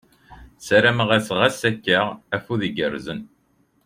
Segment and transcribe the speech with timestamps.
[0.59, 1.99] Ssarameɣ-as ɣas akka,
[2.35, 3.21] afud igerrzen!